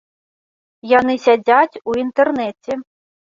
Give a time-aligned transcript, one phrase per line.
[0.99, 2.81] Яны сядзяць у інтэрнэце.